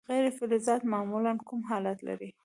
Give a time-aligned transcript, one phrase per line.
[0.09, 2.29] غیر فلزات معمولا کوم حالت لري.